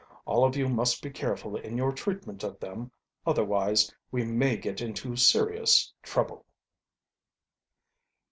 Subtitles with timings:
[0.25, 2.89] All of you must be careful in your treatment of them,
[3.23, 6.47] otherwise we may get into serious trouble."